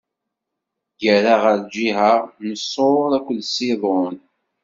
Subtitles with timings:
[1.09, 2.13] Irra ɣer lǧiha
[2.45, 4.15] n Ṣur akked Ṣidun.